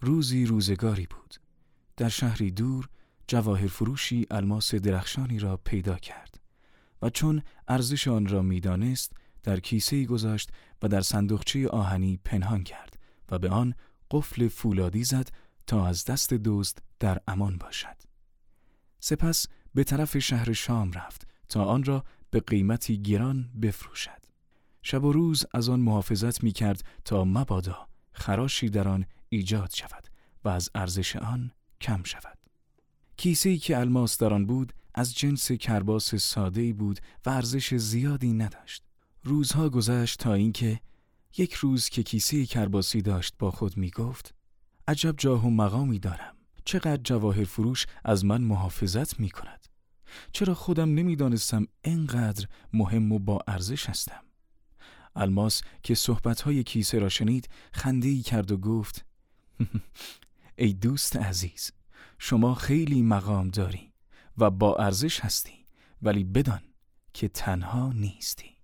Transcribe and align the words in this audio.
روزی 0.00 0.46
روزگاری 0.46 1.06
بود. 1.06 1.34
در 1.96 2.08
شهری 2.08 2.50
دور 2.50 2.88
جواهر 3.26 3.66
فروشی 3.66 4.26
الماس 4.30 4.74
درخشانی 4.74 5.38
را 5.38 5.56
پیدا 5.56 5.96
کرد 5.96 6.40
و 7.02 7.10
چون 7.10 7.42
ارزش 7.68 8.08
آن 8.08 8.26
را 8.26 8.42
می‌دانست 8.42 9.12
در 9.42 9.60
کیسه 9.60 10.04
گذاشت 10.04 10.50
و 10.82 10.88
در 10.88 11.00
صندوقچه 11.00 11.68
آهنی 11.68 12.20
پنهان 12.24 12.64
کرد 12.64 12.98
و 13.30 13.38
به 13.38 13.48
آن 13.48 13.74
قفل 14.10 14.48
فولادی 14.48 15.04
زد 15.04 15.28
تا 15.66 15.86
از 15.86 16.04
دست 16.04 16.34
دزد 16.34 16.78
در 16.98 17.20
امان 17.28 17.58
باشد. 17.58 17.96
سپس 19.00 19.46
به 19.74 19.84
طرف 19.84 20.18
شهر 20.18 20.52
شام 20.52 20.92
رفت 20.92 21.26
تا 21.48 21.64
آن 21.64 21.84
را 21.84 22.04
به 22.30 22.40
قیمتی 22.40 23.02
گران 23.02 23.50
بفروشد. 23.62 24.20
شب 24.82 25.04
و 25.04 25.12
روز 25.12 25.46
از 25.54 25.68
آن 25.68 25.80
محافظت 25.80 26.44
می 26.44 26.52
کرد 26.52 26.84
تا 27.04 27.24
مبادا 27.24 27.88
خراشی 28.12 28.68
در 28.68 28.88
آن 28.88 29.06
ایجاد 29.32 29.70
شود 29.74 30.08
و 30.44 30.48
از 30.48 30.70
ارزش 30.74 31.16
آن 31.16 31.50
کم 31.80 32.02
شود. 32.02 32.38
کیسه 33.16 33.56
که 33.56 33.78
الماس 33.78 34.18
در 34.18 34.34
آن 34.34 34.46
بود 34.46 34.72
از 34.94 35.14
جنس 35.14 35.52
کرباس 35.52 36.14
ساده 36.14 36.72
بود 36.72 37.00
و 37.26 37.30
ارزش 37.30 37.74
زیادی 37.74 38.32
نداشت. 38.32 38.84
روزها 39.24 39.68
گذشت 39.68 40.18
تا 40.18 40.34
اینکه 40.34 40.80
یک 41.36 41.54
روز 41.54 41.88
که 41.88 42.02
کیسه 42.02 42.46
کرباسی 42.46 43.02
داشت 43.02 43.34
با 43.38 43.50
خود 43.50 43.76
می 43.76 43.90
گفت 43.90 44.34
عجب 44.88 45.14
جاه 45.18 45.46
و 45.46 45.50
مقامی 45.50 45.98
دارم. 45.98 46.36
چقدر 46.64 47.02
جواهر 47.04 47.44
فروش 47.44 47.86
از 48.04 48.24
من 48.24 48.40
محافظت 48.40 49.20
می 49.20 49.30
کند. 49.30 49.66
چرا 50.32 50.54
خودم 50.54 50.94
نمی‌دانستم 50.94 51.66
اینقدر 51.84 52.46
مهم 52.72 53.12
و 53.12 53.18
با 53.18 53.38
ارزش 53.48 53.88
هستم؟ 53.88 54.24
الماس 55.16 55.62
که 55.82 55.94
صحبتهای 55.94 56.64
کیسه 56.64 56.98
را 56.98 57.08
شنید 57.08 57.48
خندهی 57.72 58.22
کرد 58.22 58.52
و 58.52 58.56
گفت 58.56 59.04
ای 60.56 60.72
دوست 60.72 61.16
عزیز 61.16 61.72
شما 62.18 62.54
خیلی 62.54 63.02
مقام 63.02 63.48
داری 63.48 63.92
و 64.38 64.50
با 64.50 64.76
ارزش 64.76 65.20
هستی 65.20 65.66
ولی 66.02 66.24
بدان 66.24 66.62
که 67.12 67.28
تنها 67.28 67.92
نیستی. 67.92 68.59